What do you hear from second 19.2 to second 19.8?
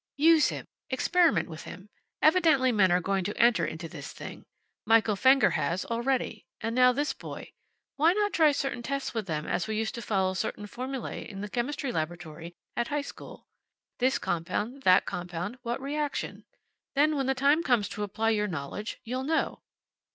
know."